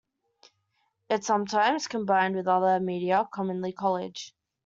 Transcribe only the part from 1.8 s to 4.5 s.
combined with other media, commonly collage.